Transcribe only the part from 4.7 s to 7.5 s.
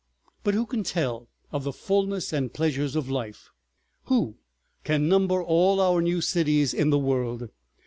can number all our new cities in the world?